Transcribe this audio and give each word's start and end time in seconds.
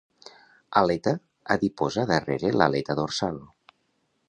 Aleta 0.79 1.13
adiposa 1.57 2.07
darrere 2.13 2.53
l'aleta 2.57 2.99
dorsal. 3.03 3.41